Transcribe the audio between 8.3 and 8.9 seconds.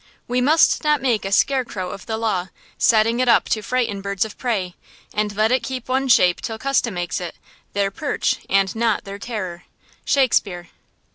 and